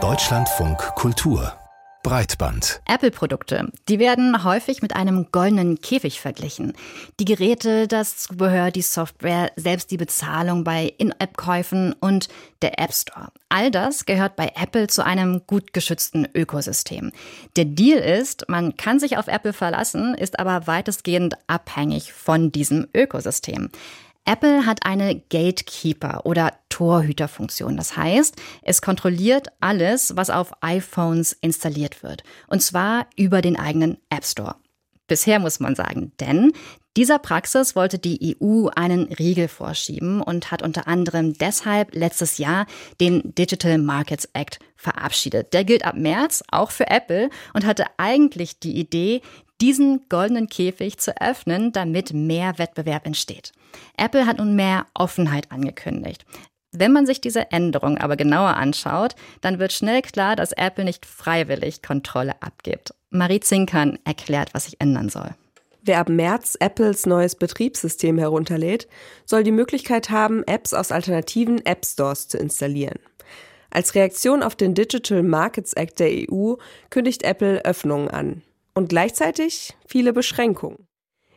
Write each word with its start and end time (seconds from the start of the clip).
Deutschlandfunk 0.00 0.78
Kultur 0.94 1.52
Breitband. 2.04 2.80
Apple-Produkte, 2.86 3.72
die 3.88 3.98
werden 3.98 4.44
häufig 4.44 4.82
mit 4.82 4.94
einem 4.94 5.32
goldenen 5.32 5.80
Käfig 5.80 6.20
verglichen. 6.20 6.74
Die 7.18 7.24
Geräte, 7.24 7.88
das 7.88 8.18
Zubehör, 8.18 8.70
die 8.70 8.82
Software, 8.82 9.50
selbst 9.56 9.90
die 9.90 9.96
Bezahlung 9.96 10.62
bei 10.62 10.94
In-App-Käufen 10.98 11.92
und 11.94 12.28
der 12.62 12.78
App 12.78 12.94
Store. 12.94 13.32
All 13.48 13.72
das 13.72 14.06
gehört 14.06 14.36
bei 14.36 14.52
Apple 14.54 14.86
zu 14.86 15.04
einem 15.04 15.42
gut 15.48 15.72
geschützten 15.72 16.28
Ökosystem. 16.32 17.10
Der 17.56 17.64
Deal 17.64 17.98
ist, 17.98 18.48
man 18.48 18.76
kann 18.76 19.00
sich 19.00 19.18
auf 19.18 19.26
Apple 19.26 19.52
verlassen, 19.52 20.14
ist 20.14 20.38
aber 20.38 20.68
weitestgehend 20.68 21.34
abhängig 21.48 22.12
von 22.12 22.52
diesem 22.52 22.86
Ökosystem. 22.94 23.70
Apple 24.24 24.66
hat 24.66 24.84
eine 24.84 25.16
Gatekeeper 25.30 26.26
oder 26.26 26.52
Torhüterfunktion. 26.78 27.76
Das 27.76 27.96
heißt, 27.96 28.36
es 28.62 28.82
kontrolliert 28.82 29.48
alles, 29.58 30.16
was 30.16 30.30
auf 30.30 30.52
iPhones 30.60 31.32
installiert 31.32 32.04
wird. 32.04 32.22
Und 32.46 32.62
zwar 32.62 33.06
über 33.16 33.42
den 33.42 33.58
eigenen 33.58 33.98
App 34.10 34.24
Store. 34.24 34.54
Bisher 35.08 35.40
muss 35.40 35.58
man 35.58 35.74
sagen, 35.74 36.12
denn 36.20 36.52
dieser 36.96 37.18
Praxis 37.18 37.74
wollte 37.74 37.98
die 37.98 38.36
EU 38.40 38.68
einen 38.68 39.04
Riegel 39.12 39.48
vorschieben 39.48 40.20
und 40.20 40.52
hat 40.52 40.62
unter 40.62 40.86
anderem 40.86 41.32
deshalb 41.32 41.96
letztes 41.96 42.38
Jahr 42.38 42.66
den 43.00 43.34
Digital 43.34 43.78
Markets 43.78 44.28
Act 44.32 44.60
verabschiedet. 44.76 45.52
Der 45.54 45.64
gilt 45.64 45.84
ab 45.84 45.96
März 45.96 46.44
auch 46.52 46.70
für 46.70 46.88
Apple 46.88 47.28
und 47.54 47.66
hatte 47.66 47.86
eigentlich 47.96 48.60
die 48.60 48.78
Idee, 48.78 49.22
diesen 49.60 50.08
goldenen 50.08 50.48
Käfig 50.48 50.98
zu 50.98 51.20
öffnen, 51.20 51.72
damit 51.72 52.12
mehr 52.12 52.58
Wettbewerb 52.58 53.04
entsteht. 53.04 53.52
Apple 53.96 54.26
hat 54.26 54.38
nun 54.38 54.54
mehr 54.54 54.86
Offenheit 54.94 55.50
angekündigt. 55.50 56.24
Wenn 56.72 56.92
man 56.92 57.06
sich 57.06 57.20
diese 57.20 57.50
Änderung 57.50 57.96
aber 57.98 58.16
genauer 58.16 58.56
anschaut, 58.56 59.14
dann 59.40 59.58
wird 59.58 59.72
schnell 59.72 60.02
klar, 60.02 60.36
dass 60.36 60.52
Apple 60.52 60.84
nicht 60.84 61.06
freiwillig 61.06 61.82
Kontrolle 61.82 62.34
abgibt. 62.42 62.94
Marie 63.10 63.40
Zinkern 63.40 63.98
erklärt, 64.04 64.52
was 64.52 64.64
sich 64.64 64.80
ändern 64.80 65.08
soll. 65.08 65.30
Wer 65.80 66.00
ab 66.00 66.10
März 66.10 66.56
Apples 66.60 67.06
neues 67.06 67.36
Betriebssystem 67.36 68.18
herunterlädt, 68.18 68.88
soll 69.24 69.44
die 69.44 69.52
Möglichkeit 69.52 70.10
haben, 70.10 70.42
Apps 70.46 70.74
aus 70.74 70.92
alternativen 70.92 71.64
App 71.64 71.86
Stores 71.86 72.28
zu 72.28 72.36
installieren. 72.36 72.98
Als 73.70 73.94
Reaktion 73.94 74.42
auf 74.42 74.56
den 74.56 74.74
Digital 74.74 75.22
Markets 75.22 75.72
Act 75.72 76.00
der 76.00 76.10
EU 76.30 76.54
kündigt 76.90 77.22
Apple 77.22 77.64
Öffnungen 77.64 78.08
an 78.08 78.42
und 78.74 78.88
gleichzeitig 78.88 79.74
viele 79.86 80.12
Beschränkungen. 80.12 80.87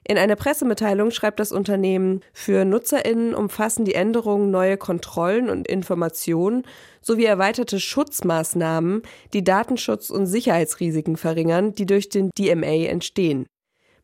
In 0.03 0.17
einer 0.17 0.35
Pressemitteilung 0.35 1.11
schreibt 1.11 1.39
das 1.39 1.52
Unternehmen, 1.52 2.21
für 2.33 2.66
Nutzerinnen 2.66 3.35
umfassen 3.35 3.85
die 3.85 3.94
Änderungen 3.94 4.49
neue 4.49 4.77
Kontrollen 4.77 5.49
und 5.49 5.67
Informationen 5.67 6.63
sowie 7.02 7.25
erweiterte 7.25 7.80
Schutzmaßnahmen, 7.80 9.03
die 9.33 9.43
Datenschutz- 9.43 10.09
und 10.09 10.25
Sicherheitsrisiken 10.25 11.17
verringern, 11.17 11.75
die 11.75 11.85
durch 11.85 12.09
den 12.09 12.31
DMA 12.38 12.88
entstehen. 12.88 13.45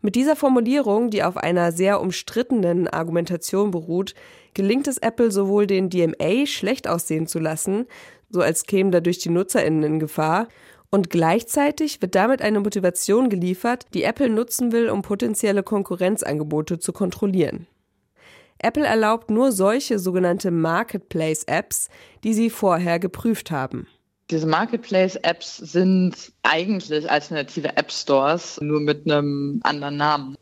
Mit 0.01 0.15
dieser 0.15 0.35
Formulierung, 0.35 1.09
die 1.09 1.23
auf 1.23 1.37
einer 1.37 1.71
sehr 1.71 1.99
umstrittenen 1.99 2.87
Argumentation 2.87 3.71
beruht, 3.71 4.13
gelingt 4.53 4.87
es 4.87 4.99
Apple 4.99 5.31
sowohl 5.31 5.65
den 5.65 5.89
DMA 5.89 6.45
schlecht 6.45 6.87
aussehen 6.87 7.25
zu 7.25 7.39
lassen, 7.39 7.87
so 8.29 8.41
als 8.41 8.65
kämen 8.65 8.91
dadurch 8.91 9.17
die 9.17 9.29
Nutzerinnen 9.29 9.83
in 9.83 9.99
Gefahr, 9.99 10.47
und 10.89 11.09
gleichzeitig 11.09 12.01
wird 12.01 12.15
damit 12.15 12.41
eine 12.41 12.59
Motivation 12.59 13.29
geliefert, 13.29 13.85
die 13.93 14.03
Apple 14.03 14.29
nutzen 14.29 14.71
will, 14.71 14.89
um 14.89 15.01
potenzielle 15.01 15.63
Konkurrenzangebote 15.63 16.79
zu 16.79 16.93
kontrollieren. 16.93 17.67
Apple 18.59 18.85
erlaubt 18.85 19.29
nur 19.29 19.51
solche 19.51 19.99
sogenannte 19.99 20.49
Marketplace-Apps, 20.51 21.89
die 22.23 22.33
sie 22.33 22.49
vorher 22.49 22.99
geprüft 22.99 23.51
haben. 23.51 23.87
Diese 24.31 24.47
Marketplace-Apps 24.47 25.57
sind 25.57 26.33
eigentlich 26.43 27.09
alternative 27.09 27.77
App-Stores, 27.77 28.59
nur 28.61 28.81
mit 28.81 29.09
einem 29.09 29.61
anderen 29.63 29.97
Namen. 29.97 30.37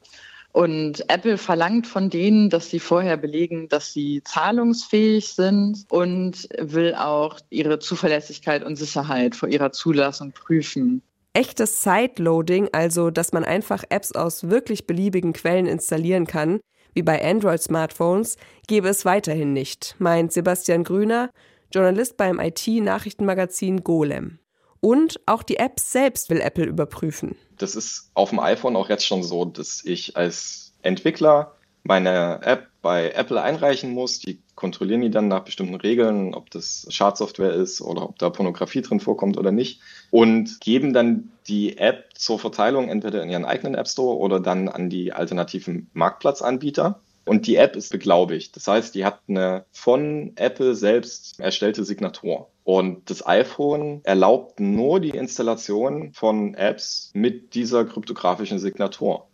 Und 0.55 1.09
Apple 1.09 1.37
verlangt 1.37 1.85
von 1.85 2.09
denen, 2.09 2.49
dass 2.49 2.69
sie 2.69 2.79
vorher 2.79 3.17
belegen, 3.17 3.67
dass 3.67 3.91
sie 3.91 4.21
zahlungsfähig 4.23 5.27
sind 5.27 5.83
und 5.89 6.47
will 6.57 6.95
auch 6.95 7.41
ihre 7.49 7.79
Zuverlässigkeit 7.79 8.63
und 8.63 8.77
Sicherheit 8.77 9.35
vor 9.35 9.49
ihrer 9.49 9.73
Zulassung 9.73 10.31
prüfen. 10.31 11.01
Echtes 11.33 11.81
Sideloading, 11.81 12.69
also 12.71 13.09
dass 13.11 13.33
man 13.33 13.43
einfach 13.43 13.83
Apps 13.89 14.13
aus 14.13 14.49
wirklich 14.49 14.87
beliebigen 14.87 15.33
Quellen 15.33 15.65
installieren 15.65 16.25
kann, 16.25 16.61
wie 16.93 17.03
bei 17.03 17.21
Android-Smartphones, 17.21 18.37
gäbe 18.65 18.87
es 18.87 19.03
weiterhin 19.03 19.51
nicht, 19.51 19.97
meint 19.99 20.31
Sebastian 20.31 20.85
Grüner, 20.85 21.31
Journalist 21.73 22.15
beim 22.15 22.39
IT-Nachrichtenmagazin 22.39 23.83
Golem. 23.83 24.39
Und 24.85 25.19
auch 25.25 25.41
die 25.41 25.57
Apps 25.57 25.91
selbst 25.91 26.29
will 26.29 26.39
Apple 26.39 26.65
überprüfen. 26.65 27.35
Das 27.57 27.75
ist 27.75 28.11
auf 28.13 28.29
dem 28.29 28.39
iPhone 28.39 28.75
auch 28.75 28.87
jetzt 28.87 29.03
schon 29.03 29.23
so, 29.23 29.43
dass 29.43 29.83
ich 29.83 30.15
als 30.15 30.73
Entwickler 30.83 31.53
meine 31.81 32.39
App 32.43 32.67
bei 32.83 33.09
Apple 33.09 33.41
einreichen 33.41 33.93
muss. 33.93 34.19
Die 34.19 34.43
kontrollieren 34.53 35.01
die 35.01 35.09
dann 35.09 35.27
nach 35.27 35.43
bestimmten 35.43 35.73
Regeln, 35.73 36.35
ob 36.35 36.51
das 36.51 36.85
Schadsoftware 36.91 37.53
ist 37.53 37.81
oder 37.81 38.03
ob 38.03 38.19
da 38.19 38.29
Pornografie 38.29 38.83
drin 38.83 38.99
vorkommt 38.99 39.37
oder 39.39 39.51
nicht. 39.51 39.81
Und 40.11 40.61
geben 40.61 40.93
dann 40.93 41.31
die 41.47 41.79
App 41.79 42.09
zur 42.13 42.37
Verteilung 42.37 42.87
entweder 42.87 43.23
in 43.23 43.31
ihren 43.31 43.45
eigenen 43.45 43.73
App 43.73 43.87
Store 43.87 44.19
oder 44.19 44.39
dann 44.39 44.69
an 44.69 44.91
die 44.91 45.13
alternativen 45.13 45.89
Marktplatzanbieter. 45.93 47.01
Und 47.25 47.47
die 47.47 47.55
App 47.55 47.75
ist 47.75 47.89
beglaubigt. 47.91 48.55
Das 48.55 48.67
heißt, 48.67 48.93
die 48.93 49.03
hat 49.03 49.21
eine 49.27 49.65
von 49.71 50.33
Apple 50.35 50.75
selbst 50.75 51.39
erstellte 51.39 51.83
Signatur. 51.83 52.49
Und 52.65 53.11
das 53.11 53.25
iPhone 53.27 54.01
erlaubt 54.05 54.59
nur 54.59 54.99
die 54.99 55.11
Installation 55.11 56.11
von 56.13 56.55
Apps 56.55 57.11
mit 57.13 57.53
dieser 57.53 57.85
kryptografischen 57.85 58.57
Signatur. 58.57 59.27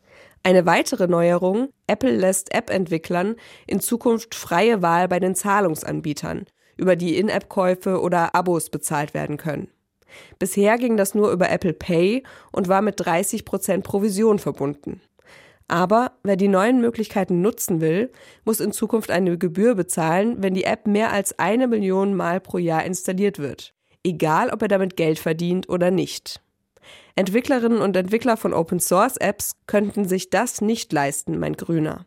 Eine 0.44 0.66
weitere 0.66 1.08
Neuerung, 1.08 1.70
Apple 1.88 2.12
lässt 2.12 2.54
App-Entwicklern 2.54 3.38
in 3.68 3.80
Zukunft 3.80 4.36
freie 4.36 4.82
Wahl 4.82 5.08
bei 5.08 5.22
den 5.22 5.34
Zahlungsanbietern, 5.34 6.46
über 6.76 6.98
die 6.98 7.18
In-App-Käufe 7.18 8.02
oder 8.02 8.36
Abos 8.36 8.70
bezahlt 8.70 9.14
werden 9.14 9.38
können. 9.38 9.70
Bisher 10.38 10.78
ging 10.78 10.98
das 10.98 11.16
nur 11.16 11.32
über 11.32 11.50
Apple 11.50 11.74
Pay 11.74 12.24
und 12.52 12.68
war 12.68 12.82
mit 12.82 12.96
30 12.98 13.46
Prozent 13.46 13.86
Provision 13.86 14.40
verbunden. 14.40 15.00
Aber 15.72 16.12
wer 16.22 16.36
die 16.36 16.50
neuen 16.50 16.82
Möglichkeiten 16.82 17.40
nutzen 17.40 17.80
will, 17.80 18.12
muss 18.44 18.60
in 18.60 18.74
Zukunft 18.74 19.10
eine 19.10 19.38
Gebühr 19.38 19.74
bezahlen, 19.74 20.44
wenn 20.44 20.54
die 20.54 20.66
App 20.66 20.86
mehr 20.86 21.14
als 21.14 21.40
eine 21.40 21.66
Million 21.70 22.14
Mal 22.14 22.42
pro 22.42 22.58
Jahr 22.58 22.84
installiert 22.84 23.40
wird. 23.40 23.74
Egal, 24.04 24.50
ob 24.50 24.62
er 24.62 24.68
damit 24.68 24.98
Geld 24.98 25.18
verdient 25.18 25.70
oder 25.70 25.90
nicht. 25.90 26.42
Entwicklerinnen 27.16 27.80
und 27.80 27.96
Entwickler 27.96 28.36
von 28.36 28.54
Open 28.54 28.82
Source 28.82 29.16
Apps 29.16 29.54
könnten 29.66 30.06
sich 30.06 30.30
das 30.30 30.60
nicht 30.60 30.92
leisten, 30.92 31.40
meint 31.40 31.58
Grüner. 31.58 32.06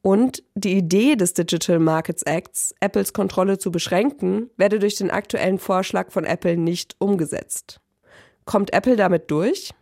Und 0.00 0.42
die 0.54 0.78
Idee 0.78 1.14
des 1.14 1.34
Digital 1.34 1.80
Markets 1.80 2.22
Acts, 2.22 2.74
Apples 2.80 3.12
Kontrolle 3.12 3.58
zu 3.58 3.70
beschränken, 3.70 4.48
werde 4.56 4.78
durch 4.78 4.94
den 4.94 5.10
aktuellen 5.10 5.58
Vorschlag 5.58 6.10
von 6.10 6.24
Apple 6.24 6.56
nicht 6.56 6.96
umgesetzt. 7.00 7.82
Kommt 8.46 8.72
Apple 8.72 8.96
damit 8.96 9.30
durch? 9.30 9.74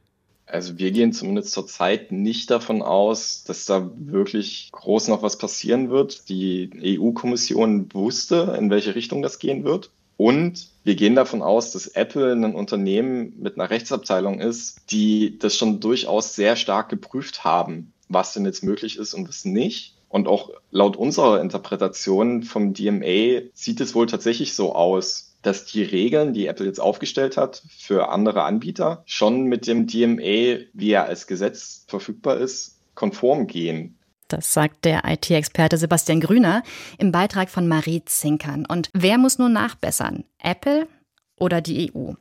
Also 0.47 0.79
wir 0.79 0.93
gehen 0.93 1.13
zumindest 1.13 1.51
zurzeit 1.51 2.13
nicht 2.13 2.51
davon 2.51 2.81
aus, 2.81 3.43
dass 3.45 3.65
da 3.65 3.91
wirklich 3.97 4.71
groß 4.73 5.09
noch 5.09 5.23
was 5.23 5.39
passieren 5.39 5.91
wird. 5.91 6.29
Die 6.29 6.99
EU-Kommission 7.01 7.93
wusste, 7.93 8.55
in 8.57 8.71
welche 8.71 8.95
Richtung 8.95 9.23
das 9.23 9.41
gehen 9.41 9.65
wird. 9.65 9.91
Und 10.17 10.69
wir 10.85 10.95
gehen 10.95 11.15
davon 11.15 11.43
aus, 11.43 11.73
dass 11.73 11.89
Apple 11.89 12.33
ein 12.33 12.55
Unternehmen 12.55 13.35
mit 13.39 13.57
einer 13.59 13.69
Rechtsabteilung 13.69 14.41
ist, 14.41 14.81
die 14.91 15.39
das 15.39 15.57
schon 15.57 15.81
durchaus 15.81 16.35
sehr 16.35 16.57
stark 16.57 16.89
geprüft 16.89 17.45
haben, 17.45 17.93
was 18.09 18.33
denn 18.33 18.47
jetzt 18.47 18.63
möglich 18.63 18.97
ist 18.97 19.15
und 19.15 19.29
was 19.29 19.45
nicht. 19.45 19.97
Und 20.09 20.29
auch 20.29 20.51
laut 20.71 20.97
unserer 20.97 21.41
Interpretation 21.41 22.45
vom 22.45 22.73
DMA 22.73 23.43
sieht 23.53 23.81
es 23.81 23.95
wohl 23.95 24.07
tatsächlich 24.07 24.55
so 24.55 24.75
aus, 24.75 25.36
dass 25.47 25.65
die 25.65 25.85
Regeln, 25.85 26.33
die 26.33 26.47
Apple 26.47 26.67
jetzt 26.67 26.81
aufgestellt 26.81 27.37
hat 27.37 27.63
für 27.79 28.09
andere 28.09 28.43
Anbieter, 28.43 29.05
schon 29.07 29.45
mit 29.45 29.69
dem 29.69 29.87
DMA, 29.87 30.67
wie 30.73 30.91
er 30.91 31.05
als 31.05 31.29
Gesetz 31.29 31.85
verfügbar 31.87 32.39
ist, 32.39 32.81
konform 32.95 33.47
gehen. 33.47 33.97
Das 34.27 34.53
sagt 34.53 34.85
der 34.85 35.03
IT-Experte 35.05 35.77
Sebastian 35.77 36.21
Grüner 36.21 36.65
im 36.99 37.13
Beitrag 37.13 37.49
von 37.49 37.69
Marie 37.69 38.05
Zinkern. 38.05 38.67
Und 38.67 38.91
wer 38.93 39.19
muss 39.19 39.39
nun 39.39 39.53
nachbessern? 39.53 40.25
Apple 40.43 40.89
oder 41.39 41.61
die 41.61 41.93
EU? 41.95 42.15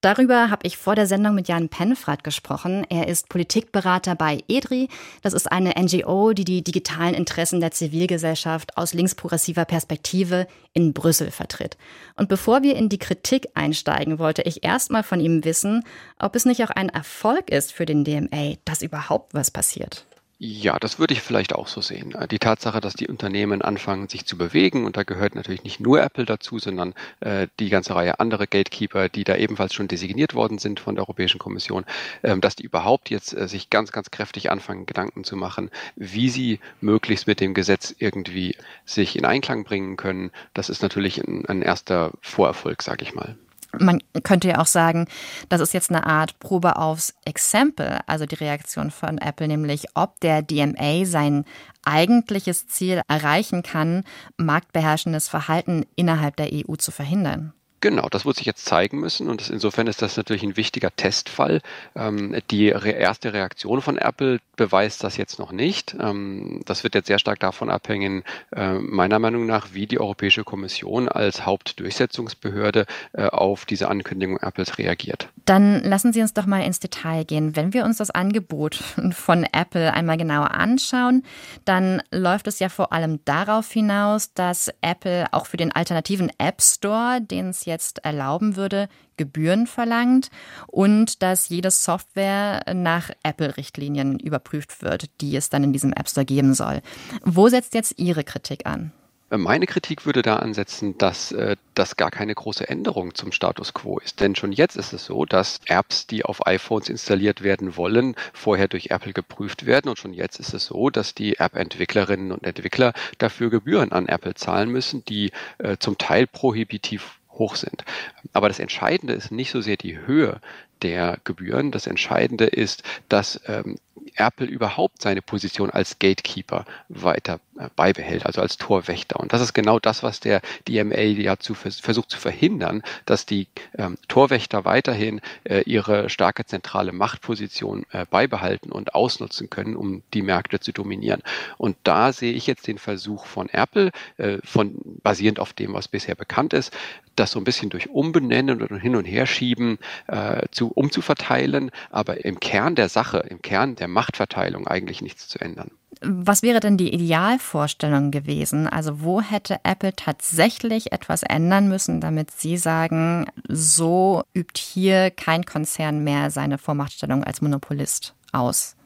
Darüber 0.00 0.48
habe 0.48 0.64
ich 0.64 0.76
vor 0.76 0.94
der 0.94 1.08
Sendung 1.08 1.34
mit 1.34 1.48
Jan 1.48 1.68
Penfrath 1.68 2.22
gesprochen. 2.22 2.86
Er 2.88 3.08
ist 3.08 3.28
Politikberater 3.28 4.14
bei 4.14 4.44
EDRI. 4.46 4.88
Das 5.22 5.32
ist 5.32 5.50
eine 5.50 5.74
NGO, 5.76 6.32
die 6.34 6.44
die 6.44 6.62
digitalen 6.62 7.14
Interessen 7.14 7.58
der 7.58 7.72
Zivilgesellschaft 7.72 8.76
aus 8.76 8.94
linksprogressiver 8.94 9.64
Perspektive 9.64 10.46
in 10.72 10.92
Brüssel 10.92 11.32
vertritt. 11.32 11.76
Und 12.14 12.28
bevor 12.28 12.62
wir 12.62 12.76
in 12.76 12.88
die 12.88 12.98
Kritik 12.98 13.48
einsteigen, 13.54 14.20
wollte 14.20 14.42
ich 14.42 14.62
erstmal 14.62 15.02
von 15.02 15.18
ihm 15.18 15.44
wissen, 15.44 15.82
ob 16.20 16.36
es 16.36 16.44
nicht 16.44 16.62
auch 16.62 16.70
ein 16.70 16.90
Erfolg 16.90 17.50
ist 17.50 17.72
für 17.72 17.84
den 17.84 18.04
DMA, 18.04 18.54
dass 18.64 18.82
überhaupt 18.82 19.34
was 19.34 19.50
passiert. 19.50 20.06
Ja, 20.40 20.78
das 20.78 21.00
würde 21.00 21.14
ich 21.14 21.20
vielleicht 21.20 21.52
auch 21.52 21.66
so 21.66 21.80
sehen. 21.80 22.14
Äh, 22.14 22.28
die 22.28 22.38
Tatsache, 22.38 22.80
dass 22.80 22.94
die 22.94 23.08
Unternehmen 23.08 23.60
anfangen, 23.60 24.08
sich 24.08 24.24
zu 24.24 24.38
bewegen, 24.38 24.84
und 24.84 24.96
da 24.96 25.02
gehört 25.02 25.34
natürlich 25.34 25.64
nicht 25.64 25.80
nur 25.80 26.00
Apple 26.00 26.26
dazu, 26.26 26.60
sondern 26.60 26.94
äh, 27.18 27.48
die 27.58 27.70
ganze 27.70 27.96
Reihe 27.96 28.20
anderer 28.20 28.46
Gatekeeper, 28.46 29.08
die 29.08 29.24
da 29.24 29.34
ebenfalls 29.34 29.74
schon 29.74 29.88
designiert 29.88 30.34
worden 30.34 30.58
sind 30.58 30.78
von 30.78 30.94
der 30.94 31.02
Europäischen 31.02 31.40
Kommission, 31.40 31.84
ähm, 32.22 32.40
dass 32.40 32.54
die 32.54 32.62
überhaupt 32.62 33.10
jetzt 33.10 33.36
äh, 33.36 33.48
sich 33.48 33.68
ganz, 33.68 33.90
ganz 33.90 34.12
kräftig 34.12 34.48
anfangen, 34.52 34.86
Gedanken 34.86 35.24
zu 35.24 35.34
machen, 35.34 35.70
wie 35.96 36.28
sie 36.28 36.60
möglichst 36.80 37.26
mit 37.26 37.40
dem 37.40 37.52
Gesetz 37.52 37.92
irgendwie 37.98 38.56
sich 38.84 39.16
in 39.16 39.24
Einklang 39.24 39.64
bringen 39.64 39.96
können. 39.96 40.30
Das 40.54 40.68
ist 40.68 40.82
natürlich 40.82 41.18
ein, 41.18 41.46
ein 41.46 41.62
erster 41.62 42.12
Vorerfolg, 42.20 42.82
sage 42.82 43.02
ich 43.02 43.12
mal. 43.12 43.36
Man 43.78 44.02
könnte 44.22 44.48
ja 44.48 44.58
auch 44.58 44.66
sagen, 44.66 45.06
das 45.48 45.60
ist 45.60 45.74
jetzt 45.74 45.90
eine 45.90 46.06
Art 46.06 46.38
Probe 46.40 46.76
aufs 46.76 47.14
Exempel, 47.24 47.98
also 48.06 48.24
die 48.24 48.36
Reaktion 48.36 48.90
von 48.90 49.18
Apple, 49.18 49.46
nämlich 49.46 49.88
ob 49.94 50.18
der 50.20 50.42
DMA 50.42 51.04
sein 51.04 51.44
eigentliches 51.84 52.66
Ziel 52.66 53.02
erreichen 53.08 53.62
kann, 53.62 54.04
marktbeherrschendes 54.38 55.28
Verhalten 55.28 55.84
innerhalb 55.96 56.36
der 56.36 56.48
EU 56.52 56.76
zu 56.76 56.90
verhindern. 56.90 57.52
Genau, 57.80 58.08
das 58.08 58.26
wird 58.26 58.36
sich 58.36 58.46
jetzt 58.46 58.64
zeigen 58.64 58.98
müssen 58.98 59.28
und 59.28 59.40
das, 59.40 59.50
insofern 59.50 59.86
ist 59.86 60.02
das 60.02 60.16
natürlich 60.16 60.42
ein 60.42 60.56
wichtiger 60.56 60.94
Testfall. 60.94 61.60
Ähm, 61.94 62.36
die 62.50 62.70
re 62.70 62.90
erste 62.90 63.32
Reaktion 63.32 63.82
von 63.82 63.98
Apple 63.98 64.40
beweist 64.56 65.04
das 65.04 65.16
jetzt 65.16 65.38
noch 65.38 65.52
nicht. 65.52 65.96
Ähm, 66.00 66.60
das 66.64 66.82
wird 66.82 66.96
jetzt 66.96 67.06
sehr 67.06 67.20
stark 67.20 67.38
davon 67.38 67.70
abhängen, 67.70 68.24
äh, 68.54 68.74
meiner 68.74 69.20
Meinung 69.20 69.46
nach, 69.46 69.68
wie 69.74 69.86
die 69.86 70.00
Europäische 70.00 70.42
Kommission 70.42 71.08
als 71.08 71.46
Hauptdurchsetzungsbehörde 71.46 72.86
äh, 73.12 73.26
auf 73.26 73.64
diese 73.64 73.88
Ankündigung 73.88 74.38
Apples 74.38 74.78
reagiert. 74.78 75.28
Dann 75.44 75.82
lassen 75.84 76.12
Sie 76.12 76.20
uns 76.20 76.34
doch 76.34 76.46
mal 76.46 76.64
ins 76.64 76.80
Detail 76.80 77.24
gehen. 77.24 77.54
Wenn 77.54 77.72
wir 77.72 77.84
uns 77.84 77.98
das 77.98 78.10
Angebot 78.10 78.74
von 79.12 79.44
Apple 79.44 79.94
einmal 79.94 80.16
genauer 80.16 80.50
anschauen, 80.50 81.22
dann 81.64 82.02
läuft 82.10 82.48
es 82.48 82.58
ja 82.58 82.68
vor 82.68 82.92
allem 82.92 83.20
darauf 83.24 83.70
hinaus, 83.70 84.34
dass 84.34 84.70
Apple 84.80 85.26
auch 85.32 85.46
für 85.46 85.56
den 85.56 85.70
alternativen 85.70 86.32
App 86.38 86.60
Store, 86.60 87.20
den 87.20 87.50
es 87.50 87.67
jetzt 87.68 88.04
erlauben 88.04 88.56
würde, 88.56 88.88
Gebühren 89.16 89.68
verlangt 89.68 90.30
und 90.66 91.22
dass 91.22 91.48
jede 91.48 91.70
Software 91.70 92.64
nach 92.74 93.10
Apple-Richtlinien 93.22 94.18
überprüft 94.18 94.82
wird, 94.82 95.04
die 95.20 95.36
es 95.36 95.50
dann 95.50 95.62
in 95.62 95.72
diesem 95.72 95.92
App 95.92 96.08
Store 96.08 96.26
geben 96.26 96.54
soll. 96.54 96.82
Wo 97.22 97.48
setzt 97.48 97.74
jetzt 97.74 97.98
Ihre 97.98 98.24
Kritik 98.24 98.66
an? 98.66 98.92
Meine 99.30 99.66
Kritik 99.66 100.06
würde 100.06 100.22
da 100.22 100.36
ansetzen, 100.36 100.96
dass 100.96 101.32
äh, 101.32 101.56
das 101.74 101.96
gar 101.96 102.10
keine 102.10 102.34
große 102.34 102.66
Änderung 102.66 103.14
zum 103.14 103.30
Status 103.30 103.74
quo 103.74 103.98
ist. 103.98 104.20
Denn 104.20 104.34
schon 104.34 104.52
jetzt 104.52 104.76
ist 104.76 104.94
es 104.94 105.04
so, 105.04 105.26
dass 105.26 105.60
Apps, 105.66 106.06
die 106.06 106.24
auf 106.24 106.46
iPhones 106.46 106.88
installiert 106.88 107.42
werden 107.42 107.76
wollen, 107.76 108.16
vorher 108.32 108.68
durch 108.68 108.90
Apple 108.90 109.12
geprüft 109.12 109.66
werden. 109.66 109.90
Und 109.90 109.98
schon 109.98 110.14
jetzt 110.14 110.40
ist 110.40 110.54
es 110.54 110.64
so, 110.64 110.88
dass 110.88 111.14
die 111.14 111.38
App-Entwicklerinnen 111.38 112.32
und 112.32 112.42
Entwickler 112.44 112.94
dafür 113.18 113.50
Gebühren 113.50 113.92
an 113.92 114.06
Apple 114.06 114.34
zahlen 114.34 114.70
müssen, 114.70 115.04
die 115.04 115.32
äh, 115.58 115.76
zum 115.78 115.98
Teil 115.98 116.26
prohibitiv 116.26 117.17
hoch 117.38 117.56
sind. 117.56 117.84
Aber 118.32 118.48
das 118.48 118.58
Entscheidende 118.58 119.14
ist 119.14 119.30
nicht 119.30 119.50
so 119.50 119.60
sehr 119.60 119.76
die 119.76 119.98
Höhe 119.98 120.40
der 120.82 121.18
Gebühren. 121.24 121.70
Das 121.70 121.86
Entscheidende 121.86 122.44
ist, 122.44 122.82
dass 123.08 123.40
ähm, 123.46 123.78
Apple 124.16 124.46
überhaupt 124.46 125.02
seine 125.02 125.22
Position 125.22 125.70
als 125.70 125.98
Gatekeeper 125.98 126.64
weiter 126.88 127.40
äh, 127.58 127.68
beibehält, 127.74 128.26
also 128.26 128.40
als 128.40 128.56
Torwächter. 128.56 129.20
Und 129.20 129.32
das 129.32 129.40
ist 129.40 129.54
genau 129.54 129.78
das, 129.78 130.02
was 130.02 130.20
der 130.20 130.40
DMA 130.66 131.00
ja 131.00 131.38
zu, 131.38 131.54
versucht 131.54 132.10
zu 132.10 132.18
verhindern, 132.18 132.82
dass 133.06 133.26
die 133.26 133.48
ähm, 133.76 133.96
Torwächter 134.08 134.64
weiterhin 134.64 135.20
äh, 135.44 135.62
ihre 135.62 136.08
starke 136.08 136.44
zentrale 136.46 136.92
Machtposition 136.92 137.84
äh, 137.90 138.06
beibehalten 138.08 138.72
und 138.72 138.94
ausnutzen 138.94 139.50
können, 139.50 139.76
um 139.76 140.02
die 140.14 140.22
Märkte 140.22 140.60
zu 140.60 140.72
dominieren. 140.72 141.22
Und 141.56 141.76
da 141.84 142.12
sehe 142.12 142.32
ich 142.32 142.46
jetzt 142.46 142.66
den 142.66 142.78
Versuch 142.78 143.26
von 143.26 143.48
Apple, 143.48 143.90
äh, 144.16 144.38
von 144.44 144.74
basierend 145.02 145.40
auf 145.40 145.52
dem, 145.52 145.74
was 145.74 145.88
bisher 145.88 146.14
bekannt 146.14 146.52
ist, 146.52 146.72
das 147.18 147.32
so 147.32 147.40
ein 147.40 147.44
bisschen 147.44 147.70
durch 147.70 147.88
Umbenennen 147.90 148.62
und 148.62 148.78
hin 148.78 148.96
und 148.96 149.04
her 149.04 149.26
schieben 149.26 149.78
äh, 150.06 150.46
zu, 150.50 150.68
umzuverteilen, 150.68 151.70
aber 151.90 152.24
im 152.24 152.40
Kern 152.40 152.74
der 152.74 152.88
Sache, 152.88 153.18
im 153.28 153.42
Kern 153.42 153.76
der 153.76 153.88
Machtverteilung 153.88 154.66
eigentlich 154.66 155.02
nichts 155.02 155.28
zu 155.28 155.40
ändern. 155.40 155.70
Was 156.00 156.42
wäre 156.42 156.60
denn 156.60 156.76
die 156.76 156.92
Idealvorstellung 156.94 158.10
gewesen? 158.10 158.68
Also 158.68 159.02
wo 159.02 159.20
hätte 159.20 159.58
Apple 159.64 159.94
tatsächlich 159.96 160.92
etwas 160.92 161.22
ändern 161.24 161.68
müssen, 161.68 162.00
damit 162.00 162.30
Sie 162.30 162.56
sagen, 162.56 163.26
so 163.48 164.22
übt 164.32 164.60
hier 164.60 165.10
kein 165.10 165.44
Konzern 165.44 166.04
mehr 166.04 166.30
seine 166.30 166.58
Vormachtstellung 166.58 167.24
als 167.24 167.40
Monopolist 167.40 168.14
aus? 168.32 168.77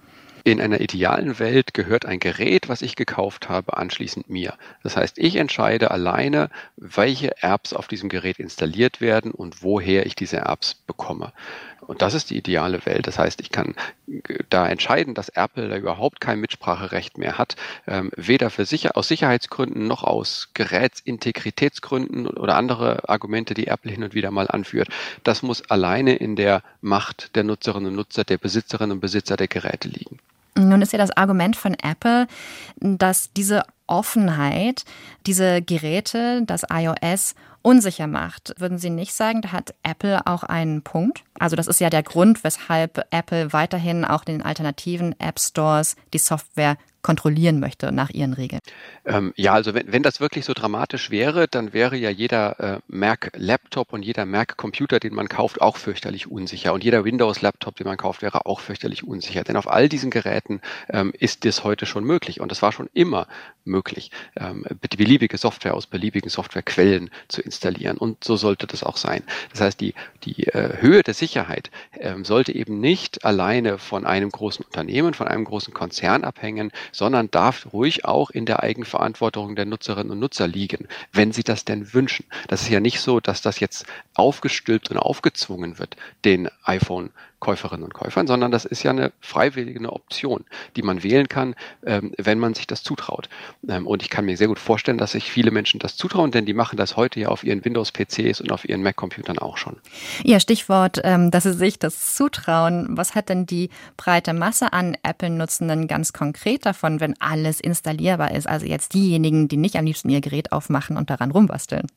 In 0.44 0.60
einer 0.60 0.80
idealen 0.80 1.38
Welt 1.38 1.72
gehört 1.72 2.04
ein 2.04 2.18
Gerät, 2.18 2.68
was 2.68 2.82
ich 2.82 2.96
gekauft 2.96 3.48
habe, 3.48 3.76
anschließend 3.76 4.28
mir. 4.28 4.54
Das 4.82 4.96
heißt, 4.96 5.16
ich 5.18 5.36
entscheide 5.36 5.92
alleine, 5.92 6.50
welche 6.76 7.40
Apps 7.42 7.72
auf 7.72 7.86
diesem 7.86 8.08
Gerät 8.08 8.40
installiert 8.40 9.00
werden 9.00 9.30
und 9.30 9.62
woher 9.62 10.04
ich 10.04 10.16
diese 10.16 10.38
Apps 10.38 10.74
bekomme. 10.74 11.32
Und 11.86 12.02
das 12.02 12.14
ist 12.14 12.30
die 12.30 12.36
ideale 12.36 12.84
Welt. 12.86 13.06
Das 13.06 13.20
heißt, 13.20 13.40
ich 13.40 13.50
kann 13.50 13.76
da 14.50 14.68
entscheiden, 14.68 15.14
dass 15.14 15.28
Apple 15.28 15.68
da 15.68 15.76
überhaupt 15.76 16.20
kein 16.20 16.40
Mitspracherecht 16.40 17.18
mehr 17.18 17.38
hat, 17.38 17.54
ähm, 17.86 18.10
weder 18.16 18.50
für 18.50 18.64
sicher, 18.64 18.96
aus 18.96 19.06
Sicherheitsgründen 19.06 19.86
noch 19.86 20.02
aus 20.02 20.48
Gerätsintegritätsgründen 20.54 22.26
oder 22.26 22.56
andere 22.56 23.08
Argumente, 23.08 23.54
die 23.54 23.68
Apple 23.68 23.92
hin 23.92 24.02
und 24.02 24.14
wieder 24.14 24.32
mal 24.32 24.48
anführt. 24.48 24.88
Das 25.22 25.42
muss 25.42 25.70
alleine 25.70 26.16
in 26.16 26.34
der 26.34 26.62
Macht 26.80 27.36
der 27.36 27.44
Nutzerinnen 27.44 27.90
und 27.90 27.96
Nutzer, 27.96 28.24
der 28.24 28.38
Besitzerinnen 28.38 28.92
und 28.92 29.00
Besitzer 29.00 29.36
der 29.36 29.48
Geräte 29.48 29.88
liegen. 29.88 30.18
Nun 30.54 30.82
ist 30.82 30.93
ja 30.93 30.99
das 30.99 31.16
Argument 31.16 31.56
von 31.56 31.75
Apple, 31.75 32.26
dass 32.76 33.32
diese 33.32 33.62
Offenheit 33.87 34.84
diese 35.26 35.62
Geräte, 35.62 36.43
das 36.46 36.62
iOS, 36.70 37.34
unsicher 37.62 38.06
macht. 38.06 38.54
Würden 38.58 38.78
Sie 38.78 38.90
nicht 38.90 39.14
sagen, 39.14 39.40
da 39.43 39.52
hat 39.52 39.75
Apple 39.82 40.26
auch 40.26 40.43
einen 40.43 40.82
Punkt? 40.82 41.22
Also 41.38 41.56
das 41.56 41.69
ist 41.69 41.81
ja 41.81 41.90
der 41.90 42.02
Grund, 42.02 42.44
weshalb 42.44 43.06
Apple 43.10 43.52
weiterhin 43.52 44.04
auch 44.04 44.25
den 44.25 44.43
alternativen 44.43 45.19
App 45.20 45.38
Stores 45.38 45.96
die 46.12 46.19
Software 46.19 46.76
kontrollieren 47.02 47.60
möchte 47.60 47.93
nach 47.93 48.10
ihren 48.10 48.32
Regeln. 48.32 48.60
Ähm, 49.04 49.32
ja, 49.37 49.52
also 49.52 49.75
wenn, 49.75 49.93
wenn 49.93 50.02
das 50.02 50.20
wirklich 50.20 50.44
so 50.44 50.54
dramatisch 50.54 51.10
wäre, 51.10 51.49
dann 51.49 51.72
wäre 51.72 51.96
ja 51.96 52.10
jeder 52.10 52.60
äh, 52.60 52.81
Mac-Laptop 52.88 53.93
und 53.93 54.02
jeder 54.02 54.25
Mac-Computer, 54.25 55.00
den 55.00 55.14
man 55.14 55.28
kauft, 55.28 55.60
auch 55.60 55.76
fürchterlich 55.76 56.31
unsicher. 56.31 56.72
Und 56.72 56.84
jeder 56.84 57.04
Windows-Laptop, 57.04 57.76
den 57.76 57.87
man 57.87 57.96
kauft, 57.96 58.22
wäre 58.22 58.46
auch 58.46 58.60
fürchterlich 58.60 59.04
unsicher. 59.04 59.43
Denn 59.43 59.56
auf 59.56 59.69
all 59.69 59.88
diesen 59.88 60.10
Geräten 60.10 60.60
ähm, 60.88 61.12
ist 61.19 61.44
das 61.44 61.64
heute 61.64 61.87
schon 61.87 62.04
möglich. 62.04 62.40
Und 62.40 62.50
das 62.50 62.62
war 62.62 62.72
schon 62.72 62.88
immer 62.94 63.26
möglich, 63.64 64.10
ähm, 64.37 64.64
beliebige 64.96 65.38
Software 65.38 65.75
aus 65.75 65.87
beliebigen 65.87 66.31
Softwarequellen 66.31 67.10
zu 67.28 67.43
installieren. 67.43 67.96
Und 67.96 68.25
so 68.25 68.37
sollte 68.37 68.66
das 68.66 68.82
auch 68.82 68.96
sein. 68.96 69.22
Das 69.50 69.60
heißt, 69.60 69.81
die, 69.81 69.94
die 70.24 70.46
äh, 70.48 70.81
Höhe 70.81 71.03
der 71.03 71.15
Sicherheit 71.15 71.70
ähm, 71.98 72.24
sollte 72.24 72.55
eben 72.55 72.81
nicht 72.81 73.24
alleine 73.24 73.79
von 73.79 74.06
einem 74.06 74.31
großen 74.31 74.65
Unternehmen, 74.65 75.15
von 75.15 75.29
einem 75.29 75.44
großen 75.44 75.74
Konzern 75.74 76.24
abhängen, 76.24 76.70
sondern 76.93 77.31
darf 77.31 77.72
ruhig 77.72 78.05
auch 78.05 78.31
in 78.31 78.46
der 78.46 78.63
Eigenverantwortung 78.63 79.56
der 79.56 79.65
Nutzerinnen 79.65 80.13
und 80.13 80.20
Nutzer 80.20 80.46
liegen, 80.46 80.87
wenn 81.13 81.32
sie 81.32 81.43
das 81.43 81.65
denn 81.65 81.93
wünschen. 81.93 82.27
Das 82.49 82.63
ist 82.63 82.69
ja 82.69 82.81
nicht 82.81 83.01
so, 83.01 83.19
dass 83.19 83.43
das 83.43 83.58
jetzt 83.58 83.87
aufgestülpt 84.15 84.91
und 84.91 84.99
aufgezwungen 84.99 85.79
wird, 85.79 85.96
den 86.25 86.49
iPhone 86.65 87.11
Käuferinnen 87.43 87.82
und 87.82 87.93
Käufern, 87.93 88.29
sondern 88.29 88.53
das 88.53 88.65
ist 88.65 88.84
ja 88.84 88.93
eine 88.93 89.13
freiwillige 89.20 89.93
Option, 89.93 90.44
die 90.77 90.82
man 90.82 91.03
wählen 91.03 91.27
kann, 91.27 91.56
ähm, 91.84 92.13
wenn 92.17 92.39
man 92.39 92.55
sich 92.55 92.69
das 92.69 92.84
zutraut. 92.84 93.29
Ähm, 93.69 93.89
und 93.89 94.01
ich 94.03 94.11
kann 94.11 94.25
mir 94.25 94.37
sehr 94.37 94.46
gut 94.46 94.61
vorstellen, 94.61 94.96
dass 94.96 95.13
sich 95.13 95.31
viele 95.31 95.51
Menschen 95.51 95.81
das 95.81 95.96
zutrauen, 95.96 96.31
denn 96.31 96.46
die 96.46 96.55
machen 96.55 96.77
das 96.77 96.96
heute 96.96 97.19
ja 97.19 97.29
auf 97.29 97.43
ihren 97.43 97.65
Windows-PCs 97.65 98.41
und 98.41 98.53
auf 98.53 98.69
ihren 98.69 98.82
Mac-Computern 98.84 99.39
auch 99.39 99.56
schon. 99.56 99.77
Ja, 100.22 100.39
Stichwort, 100.39 101.01
ähm, 101.03 101.32
dass 101.32 101.43
sie 101.43 101.53
sich 101.53 101.81
das 101.81 102.15
zutrauen. 102.15 102.87
Was 102.91 103.17
hat 103.17 103.29
denn 103.29 103.44
die 103.44 103.70
breite 103.96 104.34
Masse 104.34 104.72
an 104.72 104.96
Apple-Nutzenden 105.03 105.89
ganz 105.89 106.13
konkret 106.13 106.65
davon, 106.65 107.01
wenn 107.01 107.20
alles 107.20 107.58
installierbar 107.58 108.31
ist? 108.31 108.49
Also 108.49 108.67
jetzt 108.67 108.94
diejenigen, 108.94 109.49
die 109.49 109.56
nicht 109.56 109.75
am 109.75 109.84
liebsten 109.84 110.11
ihr 110.11 110.20
Gerät 110.20 110.53
aufmachen 110.53 110.96
und 110.96 111.11
daran 111.11 111.32
rumbasteln. 111.32 111.89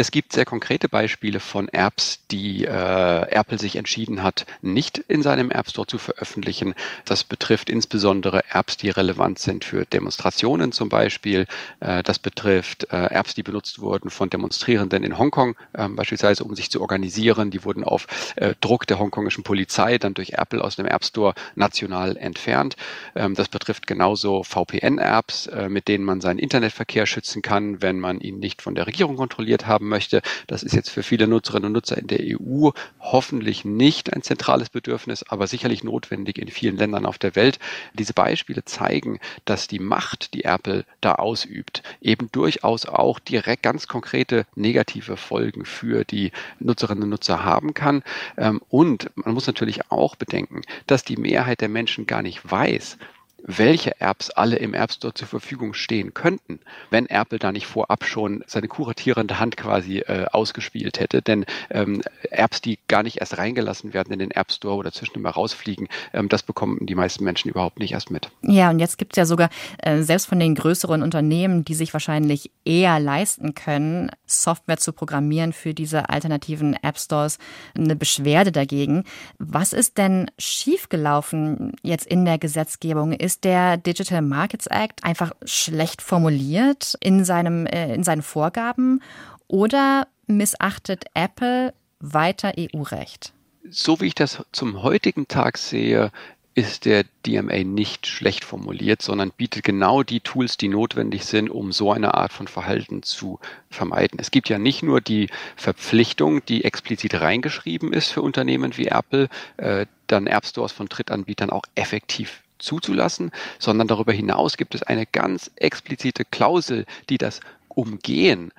Es 0.00 0.12
gibt 0.12 0.32
sehr 0.32 0.44
konkrete 0.44 0.88
Beispiele 0.88 1.40
von 1.40 1.68
Apps, 1.70 2.24
die 2.30 2.64
äh, 2.64 2.70
Apple 2.70 3.58
sich 3.58 3.74
entschieden 3.74 4.22
hat, 4.22 4.46
nicht 4.62 4.98
in 4.98 5.22
seinem 5.24 5.50
App 5.50 5.68
Store 5.68 5.88
zu 5.88 5.98
veröffentlichen. 5.98 6.76
Das 7.04 7.24
betrifft 7.24 7.68
insbesondere 7.68 8.44
Apps, 8.52 8.76
die 8.76 8.90
relevant 8.90 9.40
sind 9.40 9.64
für 9.64 9.86
Demonstrationen 9.86 10.70
zum 10.70 10.88
Beispiel. 10.88 11.48
Äh, 11.80 12.04
das 12.04 12.20
betrifft 12.20 12.92
äh, 12.92 13.06
Apps, 13.06 13.34
die 13.34 13.42
benutzt 13.42 13.80
wurden 13.80 14.08
von 14.08 14.30
Demonstrierenden 14.30 15.02
in 15.02 15.18
Hongkong, 15.18 15.56
äh, 15.72 15.88
beispielsweise 15.88 16.44
um 16.44 16.54
sich 16.54 16.70
zu 16.70 16.80
organisieren. 16.80 17.50
Die 17.50 17.64
wurden 17.64 17.82
auf 17.82 18.06
äh, 18.36 18.54
Druck 18.60 18.86
der 18.86 19.00
hongkongischen 19.00 19.42
Polizei 19.42 19.98
dann 19.98 20.14
durch 20.14 20.34
Apple 20.34 20.62
aus 20.62 20.76
dem 20.76 20.86
App 20.86 21.04
Store 21.04 21.34
national 21.56 22.16
entfernt. 22.16 22.76
Ähm, 23.16 23.34
das 23.34 23.48
betrifft 23.48 23.88
genauso 23.88 24.44
VPN-Apps, 24.44 25.48
äh, 25.48 25.68
mit 25.68 25.88
denen 25.88 26.04
man 26.04 26.20
seinen 26.20 26.38
Internetverkehr 26.38 27.06
schützen 27.06 27.42
kann, 27.42 27.82
wenn 27.82 27.98
man 27.98 28.20
ihn 28.20 28.38
nicht 28.38 28.62
von 28.62 28.76
der 28.76 28.86
Regierung 28.86 29.16
kontrolliert 29.16 29.37
kontrolliert 29.38 29.68
haben 29.68 29.88
möchte. 29.88 30.20
Das 30.48 30.64
ist 30.64 30.74
jetzt 30.74 30.90
für 30.90 31.04
viele 31.04 31.28
Nutzerinnen 31.28 31.66
und 31.66 31.72
Nutzer 31.72 31.96
in 31.96 32.08
der 32.08 32.18
EU 32.22 32.70
hoffentlich 32.98 33.64
nicht 33.64 34.12
ein 34.12 34.22
zentrales 34.22 34.68
Bedürfnis, 34.68 35.22
aber 35.22 35.46
sicherlich 35.46 35.84
notwendig 35.84 36.38
in 36.38 36.48
vielen 36.48 36.76
Ländern 36.76 37.06
auf 37.06 37.18
der 37.18 37.36
Welt. 37.36 37.60
Diese 37.94 38.14
Beispiele 38.14 38.64
zeigen, 38.64 39.20
dass 39.44 39.68
die 39.68 39.78
Macht, 39.78 40.34
die 40.34 40.42
Apple 40.42 40.84
da 41.00 41.14
ausübt, 41.14 41.84
eben 42.00 42.32
durchaus 42.32 42.86
auch 42.86 43.20
direkt 43.20 43.62
ganz 43.62 43.86
konkrete 43.86 44.44
negative 44.56 45.16
Folgen 45.16 45.64
für 45.64 46.04
die 46.04 46.32
Nutzerinnen 46.58 47.04
und 47.04 47.10
Nutzer 47.10 47.44
haben 47.44 47.74
kann. 47.74 48.02
Ähm, 48.36 48.60
und 48.68 49.08
man 49.14 49.34
muss 49.34 49.46
natürlich 49.46 49.92
auch 49.92 50.16
bedenken, 50.16 50.62
dass 50.88 51.04
die 51.04 51.16
Mehrheit 51.16 51.60
der 51.60 51.68
Menschen 51.68 52.08
gar 52.08 52.22
nicht 52.22 52.50
weiß, 52.50 52.98
welche 53.42 54.00
Apps 54.00 54.30
alle 54.30 54.56
im 54.56 54.74
App 54.74 54.92
Store 54.92 55.14
zur 55.14 55.28
Verfügung 55.28 55.74
stehen 55.74 56.14
könnten, 56.14 56.60
wenn 56.90 57.06
Apple 57.06 57.38
da 57.38 57.52
nicht 57.52 57.66
vorab 57.66 58.04
schon 58.04 58.42
seine 58.46 58.68
kuratierende 58.68 59.38
Hand 59.38 59.56
quasi 59.56 59.98
äh, 59.98 60.26
ausgespielt 60.30 61.00
hätte. 61.00 61.22
Denn 61.22 61.46
ähm, 61.70 62.02
Apps, 62.30 62.60
die 62.60 62.78
gar 62.88 63.02
nicht 63.02 63.20
erst 63.20 63.38
reingelassen 63.38 63.94
werden 63.94 64.12
in 64.12 64.18
den 64.18 64.30
App 64.30 64.52
Store 64.52 64.76
oder 64.76 64.92
zwischendurch 64.92 65.22
mal 65.22 65.30
rausfliegen, 65.30 65.88
ähm, 66.12 66.28
das 66.28 66.42
bekommen 66.42 66.86
die 66.86 66.94
meisten 66.94 67.24
Menschen 67.24 67.48
überhaupt 67.48 67.78
nicht 67.78 67.92
erst 67.92 68.10
mit. 68.10 68.30
Ja, 68.42 68.70
und 68.70 68.78
jetzt 68.78 68.98
gibt 68.98 69.12
es 69.12 69.16
ja 69.16 69.24
sogar 69.24 69.50
äh, 69.78 70.02
selbst 70.02 70.26
von 70.26 70.40
den 70.40 70.54
größeren 70.54 71.02
Unternehmen, 71.02 71.64
die 71.64 71.74
sich 71.74 71.92
wahrscheinlich 71.92 72.50
eher 72.64 72.98
leisten 73.00 73.54
können, 73.54 74.10
Software 74.26 74.78
zu 74.78 74.92
programmieren 74.92 75.52
für 75.52 75.74
diese 75.74 76.08
alternativen 76.08 76.74
App 76.82 76.98
Stores, 76.98 77.38
eine 77.76 77.96
Beschwerde 77.96 78.52
dagegen. 78.52 79.04
Was 79.38 79.72
ist 79.72 79.98
denn 79.98 80.30
schiefgelaufen 80.38 81.72
jetzt 81.82 82.06
in 82.06 82.24
der 82.24 82.38
Gesetzgebung? 82.38 83.12
Ist 83.12 83.27
der 83.36 83.76
Digital 83.76 84.22
Markets 84.22 84.66
Act 84.66 85.04
einfach 85.04 85.32
schlecht 85.44 86.02
formuliert 86.02 86.94
in, 87.00 87.24
seinem, 87.24 87.66
äh, 87.66 87.94
in 87.94 88.04
seinen 88.04 88.22
Vorgaben 88.22 89.02
oder 89.46 90.06
missachtet 90.26 91.04
Apple 91.14 91.74
weiter 92.00 92.52
EU-Recht? 92.58 93.32
So 93.70 94.00
wie 94.00 94.06
ich 94.06 94.14
das 94.14 94.42
zum 94.52 94.82
heutigen 94.82 95.28
Tag 95.28 95.58
sehe, 95.58 96.10
ist 96.58 96.86
der 96.86 97.04
DMA 97.24 97.62
nicht 97.62 98.08
schlecht 98.08 98.44
formuliert, 98.44 99.00
sondern 99.00 99.30
bietet 99.30 99.62
genau 99.62 100.02
die 100.02 100.18
Tools, 100.18 100.56
die 100.56 100.66
notwendig 100.66 101.24
sind, 101.24 101.50
um 101.50 101.70
so 101.70 101.92
eine 101.92 102.14
Art 102.14 102.32
von 102.32 102.48
Verhalten 102.48 103.04
zu 103.04 103.38
vermeiden. 103.70 104.18
Es 104.18 104.32
gibt 104.32 104.48
ja 104.48 104.58
nicht 104.58 104.82
nur 104.82 105.00
die 105.00 105.28
Verpflichtung, 105.54 106.44
die 106.46 106.64
explizit 106.64 107.20
reingeschrieben 107.20 107.92
ist 107.92 108.10
für 108.10 108.22
Unternehmen 108.22 108.76
wie 108.76 108.88
Apple, 108.88 109.28
äh, 109.56 109.86
dann 110.08 110.26
App 110.26 110.46
Stores 110.46 110.72
von 110.72 110.88
Drittanbietern 110.88 111.50
auch 111.50 111.62
effektiv 111.76 112.42
zuzulassen, 112.58 113.30
sondern 113.58 113.88
darüber 113.88 114.12
hinaus 114.12 114.56
gibt 114.56 114.74
es 114.74 114.82
eine 114.82 115.06
ganz 115.06 115.50
explizite 115.56 116.24
Klausel, 116.24 116.86
die 117.08 117.18
das 117.18 117.40
Umgehen 117.68 118.52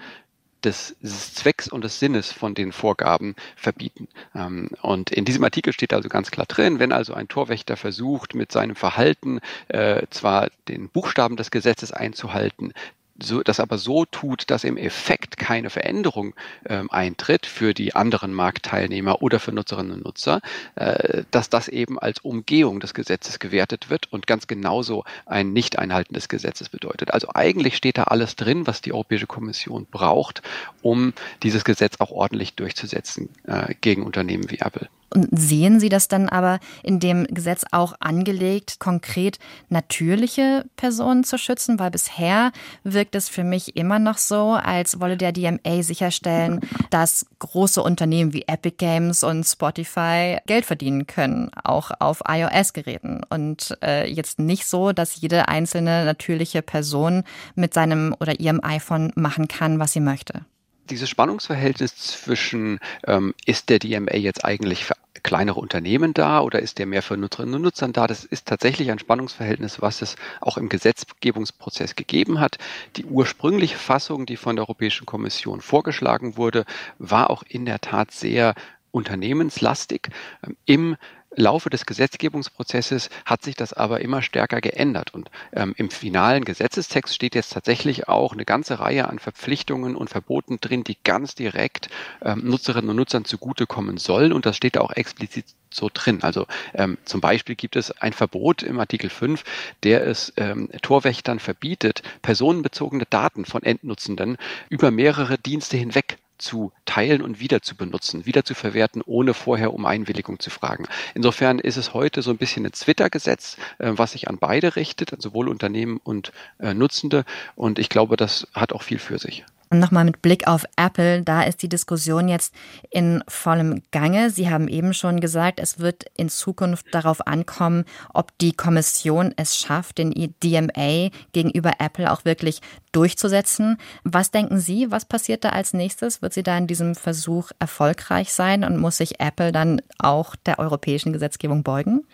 des 0.63 0.95
Zwecks 1.01 1.67
und 1.67 1.83
des 1.83 1.99
Sinnes 1.99 2.31
von 2.31 2.53
den 2.53 2.71
Vorgaben 2.71 3.35
verbieten. 3.55 4.07
Ähm, 4.35 4.69
und 4.81 5.11
in 5.11 5.25
diesem 5.25 5.43
Artikel 5.43 5.73
steht 5.73 5.93
also 5.93 6.09
ganz 6.09 6.31
klar 6.31 6.45
drin, 6.47 6.79
wenn 6.79 6.91
also 6.91 7.13
ein 7.13 7.27
Torwächter 7.27 7.77
versucht, 7.77 8.35
mit 8.35 8.51
seinem 8.51 8.75
Verhalten 8.75 9.39
äh, 9.69 10.05
zwar 10.09 10.49
den 10.67 10.89
Buchstaben 10.89 11.37
des 11.37 11.51
Gesetzes 11.51 11.91
einzuhalten, 11.91 12.73
so, 13.21 13.41
das 13.43 13.59
aber 13.59 13.77
so 13.77 14.05
tut, 14.05 14.49
dass 14.49 14.63
im 14.63 14.77
Effekt 14.77 15.37
keine 15.37 15.69
Veränderung 15.69 16.33
ähm, 16.67 16.89
eintritt 16.91 17.45
für 17.45 17.73
die 17.73 17.95
anderen 17.95 18.33
Marktteilnehmer 18.33 19.21
oder 19.21 19.39
für 19.39 19.51
Nutzerinnen 19.51 19.93
und 19.93 20.05
Nutzer, 20.05 20.41
äh, 20.75 21.23
dass 21.31 21.49
das 21.49 21.67
eben 21.67 21.99
als 21.99 22.19
Umgehung 22.19 22.79
des 22.79 22.93
Gesetzes 22.93 23.39
gewertet 23.39 23.89
wird 23.89 24.11
und 24.11 24.27
ganz 24.27 24.47
genauso 24.47 25.03
ein 25.25 25.53
Nicht-Einhalten 25.53 26.13
des 26.13 26.29
Gesetzes 26.29 26.69
bedeutet. 26.69 27.13
Also 27.13 27.29
eigentlich 27.33 27.75
steht 27.75 27.97
da 27.97 28.03
alles 28.03 28.35
drin, 28.35 28.67
was 28.67 28.81
die 28.81 28.93
Europäische 28.93 29.27
Kommission 29.27 29.87
braucht, 29.89 30.41
um 30.81 31.13
dieses 31.43 31.63
Gesetz 31.63 31.99
auch 31.99 32.11
ordentlich 32.11 32.55
durchzusetzen 32.55 33.29
äh, 33.45 33.73
gegen 33.81 34.03
Unternehmen 34.03 34.49
wie 34.49 34.59
Apple. 34.59 34.89
Und 35.11 35.27
sehen 35.31 35.79
Sie 35.79 35.89
das 35.89 36.07
dann 36.07 36.29
aber 36.29 36.59
in 36.83 36.99
dem 36.99 37.25
Gesetz 37.25 37.65
auch 37.71 37.95
angelegt, 37.99 38.79
konkret 38.79 39.39
natürliche 39.69 40.65
Personen 40.75 41.23
zu 41.23 41.37
schützen? 41.37 41.79
Weil 41.79 41.91
bisher 41.91 42.51
wirkt 42.83 43.08
es 43.15 43.29
für 43.29 43.43
mich 43.43 43.75
immer 43.75 43.99
noch 43.99 44.17
so, 44.17 44.51
als 44.51 44.99
wolle 44.99 45.17
der 45.17 45.31
DMA 45.31 45.83
sicherstellen, 45.83 46.61
dass 46.89 47.25
große 47.39 47.81
Unternehmen 47.81 48.33
wie 48.33 48.43
Epic 48.47 48.75
Games 48.77 49.23
und 49.23 49.43
Spotify 49.43 50.37
Geld 50.45 50.65
verdienen 50.65 51.07
können, 51.07 51.51
auch 51.63 51.91
auf 51.99 52.21
iOS-Geräten. 52.27 53.21
Und 53.29 53.77
äh, 53.83 54.09
jetzt 54.09 54.39
nicht 54.39 54.65
so, 54.65 54.91
dass 54.91 55.19
jede 55.19 55.47
einzelne 55.47 56.05
natürliche 56.05 56.61
Person 56.61 57.23
mit 57.55 57.73
seinem 57.73 58.15
oder 58.19 58.39
ihrem 58.39 58.63
iPhone 58.63 59.11
machen 59.15 59.47
kann, 59.47 59.79
was 59.79 59.93
sie 59.93 60.01
möchte 60.01 60.45
dieses 60.89 61.09
Spannungsverhältnis 61.09 61.95
zwischen, 61.95 62.79
ähm, 63.05 63.33
ist 63.45 63.69
der 63.69 63.79
DMA 63.79 64.15
jetzt 64.15 64.43
eigentlich 64.43 64.85
für 64.85 64.95
kleinere 65.19 65.59
Unternehmen 65.59 66.13
da 66.13 66.41
oder 66.41 66.59
ist 66.59 66.79
der 66.79 66.85
mehr 66.85 67.01
für 67.01 67.17
Nutzerinnen 67.17 67.55
und 67.55 67.61
Nutzern 67.61 67.93
da? 67.93 68.07
Das 68.07 68.23
ist 68.23 68.47
tatsächlich 68.47 68.91
ein 68.91 68.99
Spannungsverhältnis, 68.99 69.81
was 69.81 70.01
es 70.01 70.15
auch 70.41 70.57
im 70.57 70.69
Gesetzgebungsprozess 70.69 71.95
gegeben 71.95 72.39
hat. 72.39 72.57
Die 72.95 73.05
ursprüngliche 73.05 73.77
Fassung, 73.77 74.25
die 74.25 74.37
von 74.37 74.55
der 74.55 74.63
Europäischen 74.63 75.05
Kommission 75.05 75.61
vorgeschlagen 75.61 76.37
wurde, 76.37 76.65
war 76.97 77.29
auch 77.29 77.43
in 77.47 77.65
der 77.65 77.79
Tat 77.79 78.11
sehr 78.11 78.55
unternehmenslastig. 78.91 80.09
Ähm, 80.45 80.55
Im 80.65 80.97
Laufe 81.35 81.69
des 81.69 81.85
Gesetzgebungsprozesses 81.85 83.09
hat 83.25 83.43
sich 83.43 83.55
das 83.55 83.73
aber 83.73 84.01
immer 84.01 84.21
stärker 84.21 84.61
geändert. 84.61 85.13
Und 85.13 85.29
ähm, 85.53 85.73
im 85.77 85.89
finalen 85.89 86.43
Gesetzestext 86.43 87.13
steht 87.13 87.35
jetzt 87.35 87.53
tatsächlich 87.53 88.07
auch 88.07 88.33
eine 88.33 88.45
ganze 88.45 88.79
Reihe 88.79 89.07
an 89.07 89.19
Verpflichtungen 89.19 89.95
und 89.95 90.09
Verboten 90.09 90.59
drin, 90.59 90.83
die 90.83 90.97
ganz 91.03 91.35
direkt 91.35 91.89
ähm, 92.23 92.41
Nutzerinnen 92.45 92.89
und 92.89 92.95
Nutzern 92.95 93.25
zugutekommen 93.25 93.97
sollen. 93.97 94.33
Und 94.33 94.45
das 94.45 94.57
steht 94.57 94.77
auch 94.77 94.91
explizit 94.91 95.45
so 95.69 95.89
drin. 95.93 96.23
Also 96.23 96.47
ähm, 96.73 96.97
zum 97.05 97.21
Beispiel 97.21 97.55
gibt 97.55 97.75
es 97.75 97.91
ein 97.91 98.13
Verbot 98.13 98.63
im 98.63 98.79
Artikel 98.79 99.09
5, 99.09 99.43
der 99.83 100.05
es 100.07 100.33
ähm, 100.37 100.69
Torwächtern 100.81 101.39
verbietet, 101.39 102.01
personenbezogene 102.21 103.05
Daten 103.09 103.45
von 103.45 103.63
Endnutzenden 103.63 104.37
über 104.69 104.89
mehrere 104.91 105.37
Dienste 105.37 105.77
hinweg 105.77 106.17
zu 106.39 106.71
teilen 106.85 107.21
und 107.21 107.39
wieder 107.39 107.61
zu 107.61 107.75
benutzen, 107.75 108.25
wieder 108.25 108.43
zu 108.43 108.55
verwerten, 108.55 109.01
ohne 109.05 109.33
vorher 109.33 109.73
um 109.73 109.85
Einwilligung 109.85 110.39
zu 110.39 110.49
fragen. 110.49 110.85
Insofern 111.13 111.59
ist 111.59 111.77
es 111.77 111.93
heute 111.93 112.21
so 112.21 112.31
ein 112.31 112.37
bisschen 112.37 112.65
ein 112.65 112.71
Twitter-Gesetz, 112.71 113.57
äh, 113.77 113.91
was 113.95 114.13
sich 114.13 114.27
an 114.27 114.37
beide 114.39 114.75
richtet, 114.75 115.21
sowohl 115.21 115.47
Unternehmen 115.47 115.99
und 116.03 116.31
äh, 116.59 116.73
Nutzende. 116.73 117.25
Und 117.55 117.79
ich 117.79 117.89
glaube, 117.89 118.17
das 118.17 118.47
hat 118.53 118.73
auch 118.73 118.81
viel 118.83 118.99
für 118.99 119.19
sich. 119.19 119.45
Nochmal 119.71 120.05
mit 120.05 120.23
Blick 120.23 120.47
auf 120.47 120.65
Apple, 120.77 121.21
da 121.21 121.43
ist 121.43 121.61
die 121.61 121.69
Diskussion 121.69 122.27
jetzt 122.27 122.55
in 122.89 123.23
vollem 123.27 123.83
Gange. 123.91 124.31
Sie 124.31 124.49
haben 124.49 124.67
eben 124.67 124.95
schon 124.95 125.19
gesagt, 125.19 125.59
es 125.59 125.77
wird 125.77 126.05
in 126.17 126.27
Zukunft 126.29 126.87
darauf 126.91 127.27
ankommen, 127.27 127.85
ob 128.11 128.35
die 128.39 128.53
Kommission 128.53 129.31
es 129.37 129.57
schafft, 129.57 129.99
den 129.99 130.11
DMA 130.43 131.09
gegenüber 131.33 131.73
Apple 131.77 132.11
auch 132.11 132.25
wirklich 132.25 132.61
durchzusetzen. 132.93 133.77
Was 134.03 134.31
denken 134.31 134.59
Sie, 134.59 134.89
was 134.89 135.05
passiert 135.05 135.43
da 135.43 135.49
als 135.49 135.73
nächstes? 135.73 136.23
Wird 136.23 136.33
sie 136.33 136.41
da 136.41 136.57
in 136.57 136.65
diesem 136.65 136.95
Versuch 136.95 137.51
erfolgreich 137.59 138.33
sein 138.33 138.63
und 138.63 138.77
muss 138.77 138.97
sich 138.97 139.19
Apple 139.19 139.51
dann 139.51 139.83
auch 139.99 140.35
der 140.35 140.57
europäischen 140.57 141.13
Gesetzgebung 141.13 141.61
beugen? 141.61 142.07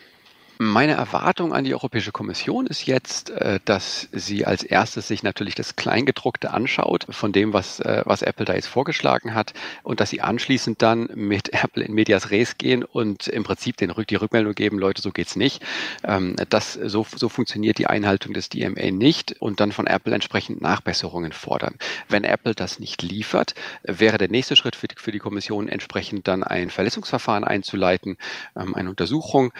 Meine 0.57 0.93
Erwartung 0.93 1.53
an 1.53 1.65
die 1.65 1.73
Europäische 1.73 2.13
Kommission 2.13 2.65
ist 2.65 2.85
jetzt, 2.85 3.29
äh, 3.29 3.59
dass 3.65 4.07
sie 4.13 4.45
als 4.45 4.63
erstes 4.63 5.05
sich 5.05 5.21
natürlich 5.21 5.53
das 5.53 5.75
Kleingedruckte 5.75 6.51
anschaut 6.51 7.05
von 7.09 7.33
dem, 7.33 7.51
was, 7.51 7.81
äh, 7.81 8.03
was 8.05 8.21
Apple 8.21 8.45
da 8.45 8.53
jetzt 8.53 8.67
vorgeschlagen 8.67 9.33
hat 9.33 9.53
und 9.83 9.99
dass 9.99 10.11
sie 10.11 10.21
anschließend 10.21 10.81
dann 10.81 11.09
mit 11.13 11.51
Apple 11.63 11.83
in 11.83 11.93
Medias 11.93 12.31
Res 12.31 12.57
gehen 12.57 12.85
und 12.85 13.27
im 13.27 13.43
Prinzip 13.43 13.75
den, 13.75 13.93
die 14.09 14.15
Rückmeldung 14.15 14.53
geben, 14.55 14.79
Leute, 14.79 15.01
so 15.01 15.11
geht's 15.11 15.35
nicht. 15.35 15.61
Ähm, 16.05 16.37
das, 16.49 16.73
so, 16.73 17.05
so 17.13 17.27
funktioniert 17.27 17.77
die 17.77 17.87
Einhaltung 17.87 18.33
des 18.33 18.47
DMA 18.47 18.91
nicht 18.91 19.35
und 19.41 19.59
dann 19.59 19.73
von 19.73 19.87
Apple 19.87 20.13
entsprechend 20.13 20.61
Nachbesserungen 20.61 21.33
fordern. 21.33 21.75
Wenn 22.07 22.23
Apple 22.23 22.55
das 22.55 22.79
nicht 22.79 23.01
liefert, 23.01 23.55
wäre 23.83 24.17
der 24.17 24.29
nächste 24.29 24.55
Schritt 24.55 24.77
für 24.77 24.87
die, 24.87 24.95
für 24.97 25.11
die 25.11 25.19
Kommission 25.19 25.67
entsprechend 25.67 26.29
dann 26.29 26.43
ein 26.43 26.69
Verletzungsverfahren 26.69 27.43
einzuleiten, 27.43 28.17
ähm, 28.55 28.73
eine 28.73 28.89
Untersuchung 28.89 29.51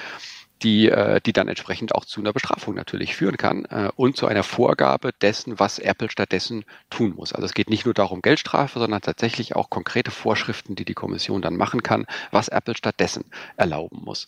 die, 0.63 0.89
äh, 0.89 1.21
die 1.21 1.33
dann 1.33 1.47
entsprechend 1.47 1.93
auch 1.93 2.05
zu 2.05 2.21
einer 2.21 2.33
Bestrafung 2.33 2.75
natürlich 2.75 3.15
führen 3.15 3.37
kann 3.37 3.65
äh, 3.65 3.89
und 3.95 4.17
zu 4.17 4.27
einer 4.27 4.43
Vorgabe 4.43 5.11
dessen, 5.21 5.59
was 5.59 5.79
Apple 5.79 6.09
stattdessen 6.09 6.65
tun 6.89 7.13
muss. 7.15 7.33
Also 7.33 7.45
es 7.45 7.53
geht 7.53 7.69
nicht 7.69 7.85
nur 7.85 7.93
darum 7.93 8.21
Geldstrafe, 8.21 8.79
sondern 8.79 9.01
tatsächlich 9.01 9.55
auch 9.55 9.69
konkrete 9.69 10.11
Vorschriften, 10.11 10.75
die 10.75 10.85
die 10.85 10.93
Kommission 10.93 11.41
dann 11.41 11.57
machen 11.57 11.83
kann, 11.83 12.05
was 12.31 12.47
Apple 12.47 12.75
stattdessen 12.75 13.25
erlauben 13.57 14.01
muss. 14.03 14.25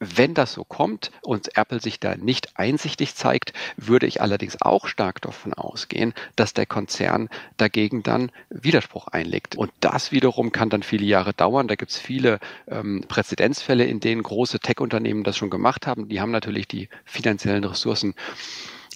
Wenn 0.00 0.34
das 0.34 0.52
so 0.52 0.64
kommt 0.64 1.10
und 1.22 1.56
Apple 1.56 1.80
sich 1.80 2.00
da 2.00 2.16
nicht 2.16 2.58
einsichtig 2.58 3.14
zeigt, 3.14 3.52
würde 3.76 4.06
ich 4.06 4.20
allerdings 4.20 4.60
auch 4.60 4.88
stark 4.88 5.22
davon 5.22 5.54
ausgehen, 5.54 6.14
dass 6.36 6.52
der 6.52 6.66
Konzern 6.66 7.28
dagegen 7.56 8.02
dann 8.02 8.30
Widerspruch 8.50 9.08
einlegt. 9.08 9.56
Und 9.56 9.70
das 9.80 10.12
wiederum 10.12 10.52
kann 10.52 10.68
dann 10.68 10.82
viele 10.82 11.04
Jahre 11.04 11.32
dauern. 11.32 11.68
Da 11.68 11.76
gibt 11.76 11.92
es 11.92 11.98
viele 11.98 12.40
ähm, 12.66 13.04
Präzedenzfälle, 13.08 13.84
in 13.84 14.00
denen 14.00 14.22
große 14.22 14.60
Tech-Unternehmen 14.60 15.24
das 15.24 15.36
schon 15.36 15.50
gemacht 15.50 15.86
haben. 15.86 16.08
Die 16.08 16.20
haben 16.20 16.32
natürlich 16.32 16.66
die 16.66 16.88
finanziellen 17.04 17.64
Ressourcen 17.64 18.14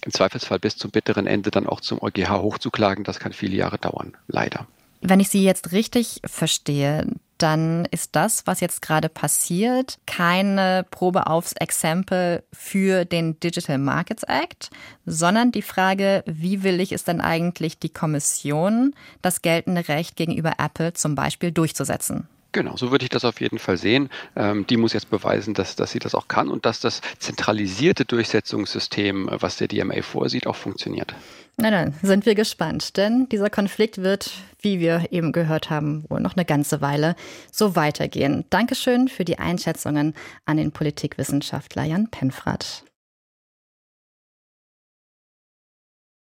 im 0.05 0.11
Zweifelsfall 0.11 0.59
bis 0.59 0.77
zum 0.77 0.91
bitteren 0.91 1.27
Ende 1.27 1.51
dann 1.51 1.67
auch 1.67 1.81
zum 1.81 2.01
EuGH 2.01 2.41
hochzuklagen. 2.41 3.03
Das 3.03 3.19
kann 3.19 3.33
viele 3.33 3.55
Jahre 3.55 3.77
dauern, 3.77 4.15
leider. 4.27 4.67
Wenn 5.01 5.19
ich 5.19 5.29
Sie 5.29 5.43
jetzt 5.43 5.71
richtig 5.71 6.21
verstehe, 6.25 7.07
dann 7.41 7.85
ist 7.91 8.15
das, 8.15 8.45
was 8.45 8.59
jetzt 8.59 8.81
gerade 8.81 9.09
passiert, 9.09 9.97
keine 10.05 10.85
Probe 10.91 11.27
aufs 11.27 11.53
Exempel 11.53 12.43
für 12.53 13.05
den 13.05 13.39
Digital 13.39 13.77
Markets 13.77 14.23
Act, 14.23 14.69
sondern 15.05 15.51
die 15.51 15.61
Frage, 15.61 16.23
wie 16.25 16.63
willig 16.63 16.91
ist 16.91 17.07
denn 17.07 17.21
eigentlich 17.21 17.79
die 17.79 17.89
Kommission, 17.89 18.93
das 19.21 19.41
geltende 19.41 19.87
Recht 19.87 20.15
gegenüber 20.15 20.53
Apple 20.59 20.93
zum 20.93 21.15
Beispiel 21.15 21.51
durchzusetzen? 21.51 22.27
Genau, 22.51 22.75
so 22.77 22.89
würde 22.89 23.05
ich 23.05 23.09
das 23.09 23.25
auf 23.25 23.41
jeden 23.41 23.59
Fall 23.59 23.77
sehen. 23.77 24.09
Ähm, 24.35 24.65
die 24.67 24.77
muss 24.77 24.93
jetzt 24.93 25.09
beweisen, 25.09 25.53
dass, 25.53 25.75
dass 25.75 25.91
sie 25.91 25.99
das 25.99 26.15
auch 26.15 26.27
kann 26.27 26.49
und 26.49 26.65
dass 26.65 26.79
das 26.79 27.01
zentralisierte 27.19 28.05
Durchsetzungssystem, 28.05 29.29
was 29.31 29.57
der 29.57 29.67
DMA 29.67 30.01
vorsieht, 30.01 30.47
auch 30.47 30.55
funktioniert. 30.55 31.13
Na 31.57 31.69
dann 31.69 31.93
sind 32.01 32.25
wir 32.25 32.35
gespannt, 32.35 32.97
denn 32.97 33.27
dieser 33.29 33.49
Konflikt 33.49 33.99
wird, 33.99 34.31
wie 34.61 34.79
wir 34.79 35.07
eben 35.11 35.31
gehört 35.31 35.69
haben, 35.69 36.05
wohl 36.09 36.21
noch 36.21 36.35
eine 36.35 36.45
ganze 36.45 36.81
Weile 36.81 37.15
so 37.51 37.75
weitergehen. 37.75 38.45
Dankeschön 38.49 39.09
für 39.09 39.25
die 39.25 39.39
Einschätzungen 39.39 40.15
an 40.45 40.57
den 40.57 40.71
Politikwissenschaftler 40.71 41.83
Jan 41.83 42.09
Penfrath. 42.09 42.83